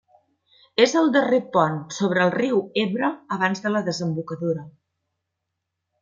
És 0.83 0.93
el 1.01 1.09
darrer 1.15 1.39
pont 1.57 1.75
sobre 1.97 2.23
el 2.23 2.31
riu 2.37 2.57
Ebre 2.87 3.09
abans 3.35 3.61
de 3.67 3.73
la 3.75 3.83
desembocadura. 3.91 4.65